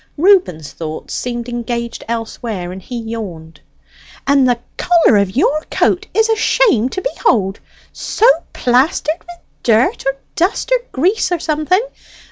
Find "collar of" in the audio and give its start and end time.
4.75-5.35